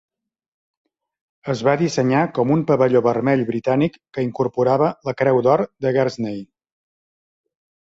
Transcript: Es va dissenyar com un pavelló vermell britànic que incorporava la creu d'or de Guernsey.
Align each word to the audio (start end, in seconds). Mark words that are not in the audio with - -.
Es 1.53 1.59
va 1.67 1.75
dissenyar 1.81 2.21
com 2.37 2.53
un 2.55 2.63
pavelló 2.71 3.03
vermell 3.09 3.45
britànic 3.51 4.01
que 4.19 4.25
incorporava 4.31 4.91
la 5.11 5.17
creu 5.23 5.45
d'or 5.49 5.67
de 5.87 5.95
Guernsey. 6.01 6.43